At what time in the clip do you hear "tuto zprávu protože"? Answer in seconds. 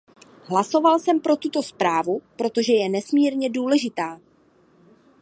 1.35-2.73